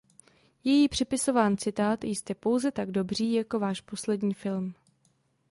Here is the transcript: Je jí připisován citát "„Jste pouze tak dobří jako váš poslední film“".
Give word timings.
Je 0.63 0.71
jí 0.73 0.87
připisován 0.87 1.57
citát 1.57 2.03
"„Jste 2.03 2.35
pouze 2.35 2.71
tak 2.71 2.91
dobří 2.91 3.33
jako 3.33 3.59
váš 3.59 3.81
poslední 3.81 4.33
film“". 4.33 4.73